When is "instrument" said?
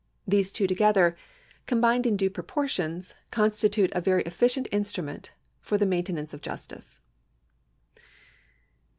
4.71-5.31